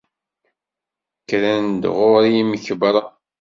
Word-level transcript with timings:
Kkren-d 1.21 1.83
ɣur-i 1.97 2.31
yemkebbren. 2.37 3.09